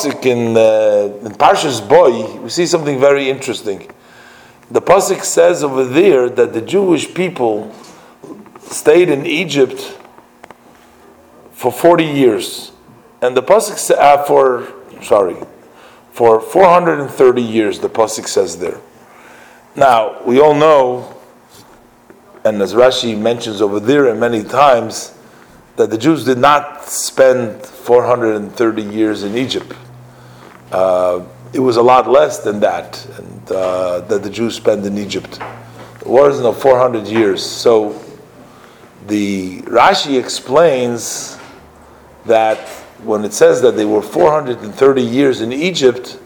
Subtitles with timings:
[0.00, 3.90] pasuk in uh, in Parshas Boy, we see something very interesting.
[4.70, 7.72] The pasuk says over there that the Jewish people
[8.60, 9.98] stayed in Egypt
[11.52, 12.72] for forty years,
[13.20, 15.36] and the pasuk uh, for sorry
[16.12, 17.80] for four hundred and thirty years.
[17.80, 18.80] The pasuk says there.
[19.76, 21.14] Now we all know,
[22.44, 25.14] and as Rashi mentions over there, and many times
[25.76, 29.74] that the Jews did not spend 430 years in Egypt.
[30.70, 34.96] Uh, it was a lot less than that, and uh, that the Jews spent in
[34.98, 35.40] Egypt.
[36.00, 37.44] It wasn't of 400 years.
[37.44, 38.00] So
[39.06, 41.38] the Rashi explains
[42.26, 42.68] that
[43.02, 46.18] when it says that they were 430 years in Egypt,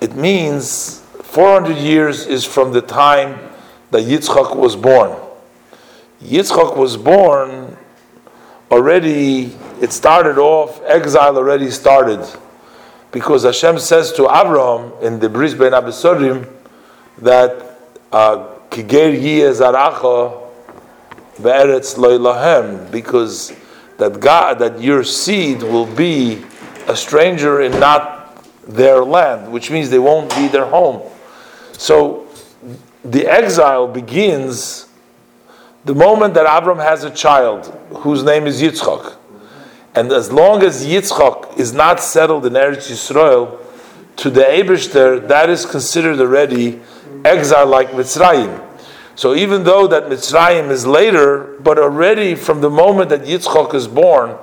[0.00, 3.38] it means 400 years is from the time
[3.90, 5.16] that Yitzchak was born.
[6.22, 7.76] Yitzchak was born
[8.70, 12.20] already it started off exile already started
[13.12, 16.48] because Hashem says to Abraham in the Bris Bein Abisorim
[17.18, 17.78] that
[18.12, 20.48] uh, Kiger Yeh Zaracha
[21.42, 23.52] Be'eretz Loilahem because
[23.98, 26.44] that God that your seed will be
[26.86, 31.02] a stranger in not their land which means they won't be their home.
[31.72, 32.28] So
[33.04, 34.86] the exile begins
[35.84, 39.16] the moment that Abram has a child whose name is Yitzchak,
[39.94, 43.58] and as long as Yitzchak is not settled in Eretz Yisrael,
[44.16, 46.80] to the Ebershter, that is considered already
[47.24, 48.66] exile like Mitzrayim.
[49.16, 53.88] So even though that Mitzrayim is later, but already from the moment that Yitzchak is
[53.88, 54.36] born,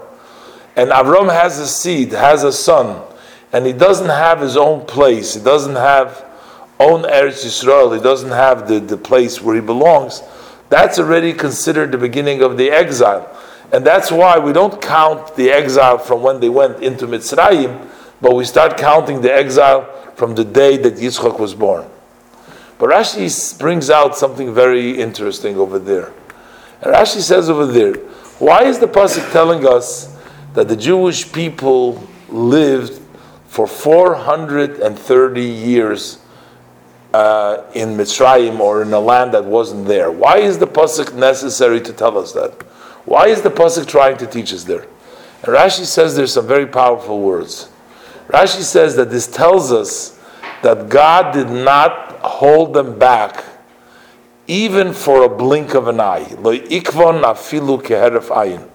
[0.76, 3.04] and Avram has a seed, has a son,
[3.54, 6.26] and he doesn't have his own place, he doesn't have
[6.80, 10.22] own Eretz Yisrael, he doesn't have the, the place where he belongs,
[10.70, 13.34] that's already considered the beginning of the exile.
[13.72, 17.88] And that's why we don't count the exile from when they went into Mitzrayim,
[18.22, 19.84] but we start counting the exile
[20.16, 21.86] from the day that Yitzchak was born.
[22.80, 26.14] But Rashi brings out something very interesting over there.
[26.82, 27.95] And Rashi says over there,
[28.39, 30.16] why is the Pasuk telling us
[30.54, 33.02] that the Jewish people lived
[33.48, 36.20] for 430 years
[37.14, 40.12] uh, in Mitzrayim or in a land that wasn't there.
[40.12, 42.52] Why is the pasuk necessary to tell us that?
[43.06, 44.84] Why is the pasuk trying to teach us there?
[45.44, 47.70] And Rashi says there's some very powerful words.
[48.28, 50.20] Rashi says that this tells us
[50.64, 53.44] that God did not hold them back
[54.48, 56.28] even for a blink of an eye.
[56.40, 58.67] Lo ikvon afilu keheref ayin.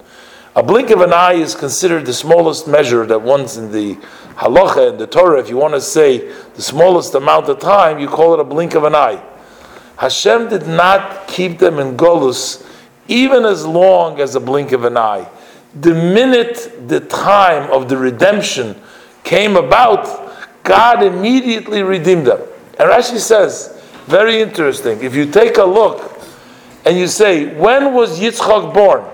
[0.54, 3.94] A blink of an eye is considered the smallest measure that one's in the
[4.36, 5.40] halacha and the Torah.
[5.40, 8.74] If you want to say the smallest amount of time, you call it a blink
[8.74, 9.22] of an eye.
[9.96, 12.66] Hashem did not keep them in Golus
[13.08, 15.26] even as long as a blink of an eye.
[15.80, 18.78] The minute the time of the redemption
[19.24, 22.40] came about, God immediately redeemed them.
[22.78, 26.20] And Rashi says, very interesting, if you take a look
[26.84, 29.04] and you say, when was Yitzchak born?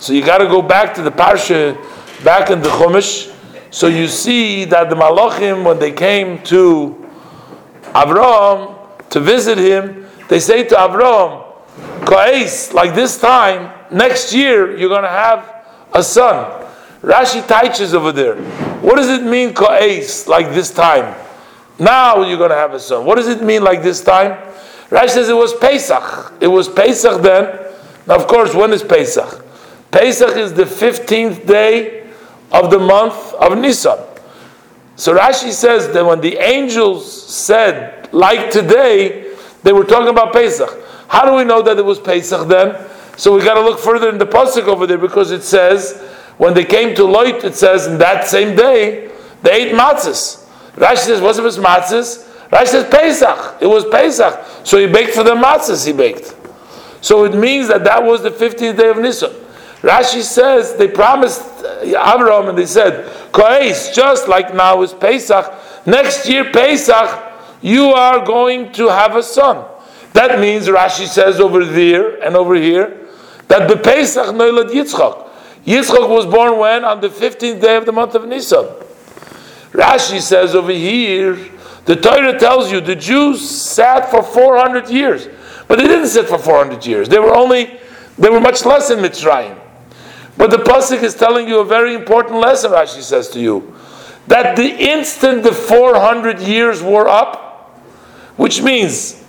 [0.00, 1.76] So you got to go back to the parsha,
[2.24, 3.36] back in the Chumash.
[3.70, 7.06] So you see that the Malachim, when they came to
[7.92, 8.76] Avraham
[9.10, 11.44] to visit him, they say to Avraham,
[12.06, 16.66] Ko'es, like this time, next year, you're going to have a son.
[17.02, 18.36] Rashi teaches over there.
[18.80, 21.14] What does it mean, Ko'es, like this time?
[21.78, 23.04] Now you're going to have a son.
[23.04, 24.32] What does it mean, like this time?
[24.88, 26.32] Rashi says it was Pesach.
[26.40, 27.66] It was Pesach then.
[28.06, 29.39] Now, of course, when is Pesach?
[29.90, 32.08] Pesach is the 15th day
[32.52, 33.98] of the month of Nisan.
[34.96, 40.70] So Rashi says that when the angels said, like today, they were talking about Pesach.
[41.08, 42.86] How do we know that it was Pesach then?
[43.16, 46.00] So we got to look further in the pasuk over there because it says
[46.38, 49.10] when they came to Loit, it says in that same day
[49.42, 50.46] they ate matzahs.
[50.76, 53.56] Rashi says, "What's it was matzahs?" Rashi says Pesach.
[53.60, 55.86] It was Pesach, so he baked for the matzahs.
[55.86, 56.34] He baked.
[57.02, 59.32] So it means that that was the 15th day of Nisan.
[59.82, 65.86] Rashi says they promised uh, Abraham and they said, Koes, just like now is Pesach,
[65.86, 67.32] next year Pesach,
[67.62, 69.66] you are going to have a son.
[70.12, 73.08] That means Rashi says over there and over here
[73.48, 75.28] that the Pesach noilad Yitzchak.
[75.64, 76.84] Yitzchak was born when?
[76.84, 78.66] On the 15th day of the month of Nisan.
[79.72, 81.36] Rashi says over here,
[81.84, 85.28] the Torah tells you the Jews sat for 400 years.
[85.68, 87.08] But they didn't sit for 400 years.
[87.08, 87.78] They were only,
[88.18, 89.56] they were much less in Mitzrayim.
[90.36, 93.74] But the Pasuk is telling you a very important lesson, Rashi says to you.
[94.26, 97.80] That the instant the 400 years were up,
[98.36, 99.22] which means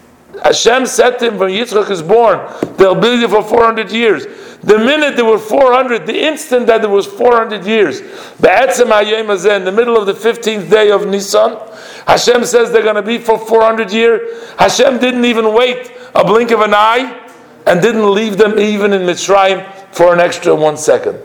[0.44, 2.40] Hashem said to him when Yitzchak is born,
[2.78, 4.26] they'll build you for 400 years.
[4.62, 9.98] The minute there were 400, the instant that there was 400 years, in the middle
[9.98, 11.58] of the 15th day of Nisan,
[12.06, 14.54] Hashem says they're going to be for 400 years.
[14.60, 17.30] Hashem didn't even wait a blink of an eye
[17.66, 21.20] and didn't leave them even in Mitzrayim for an extra one second.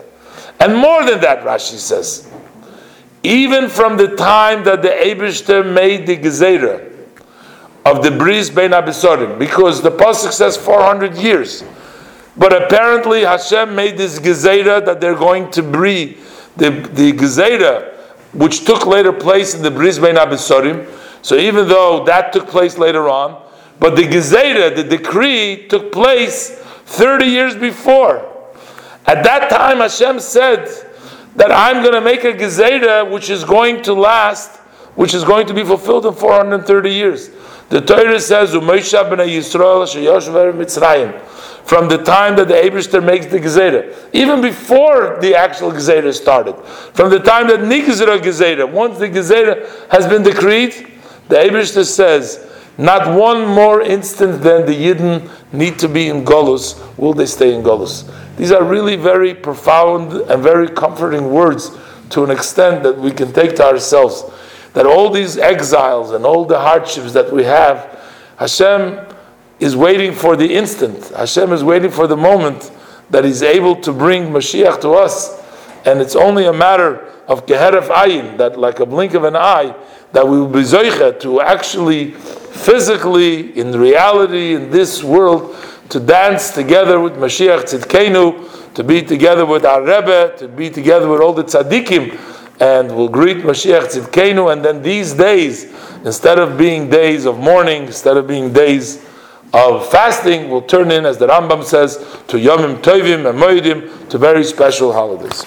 [0.60, 2.30] And more than that, Rashi says,
[3.22, 6.92] even from the time that the Abishter made the Gezerah
[7.84, 11.64] of the Bris Bein Abisorim, because the Pasuk says 400 years.
[12.36, 16.18] But apparently Hashem made this Gezerah that they're going to breathe
[16.56, 17.94] the, the Gezerah,
[18.32, 20.86] which took later place in the Bris Bein Abisorim.
[21.22, 23.42] So even though that took place later on,
[23.78, 28.35] but the Gezerah, the decree, took place 30 years before.
[29.06, 30.68] At that time, Hashem said
[31.36, 34.56] that I'm going to make a Gezerah which is going to last,
[34.96, 37.30] which is going to be fulfilled in 430 years.
[37.68, 38.66] The Torah says, from
[41.88, 46.54] the time that the Abishter makes the Gezerah, even before the actual Gezerah started,
[46.94, 50.92] from the time that Nigzera Gezerah, once the Gezerah has been decreed,
[51.28, 52.48] the Abishter says,
[52.78, 57.52] not one more instant than the Yidden need to be in Golus, will they stay
[57.54, 58.04] in Golus.
[58.36, 61.70] These are really very profound and very comforting words
[62.10, 64.24] to an extent that we can take to ourselves.
[64.74, 67.98] That all these exiles and all the hardships that we have,
[68.38, 69.06] Hashem
[69.58, 71.08] is waiting for the instant.
[71.08, 72.70] Hashem is waiting for the moment
[73.10, 75.42] that He's able to bring Mashiach to us.
[75.86, 79.74] And it's only a matter of Geheref Ayin, that like a blink of an eye,
[80.12, 85.56] that we will be Zoicha to actually physically, in reality, in this world,
[85.90, 91.08] to dance together with Mashiach Tzidkenu, to be together with our Rebbe, to be together
[91.08, 92.18] with all the tzaddikim,
[92.60, 95.64] and we'll greet Mashiach Tzidkenu, and then these days,
[96.04, 99.04] instead of being days of mourning, instead of being days
[99.52, 101.96] of fasting, will turn in, as the Rambam says,
[102.28, 105.44] to Yomim Tovim and Moedim, to very special holidays.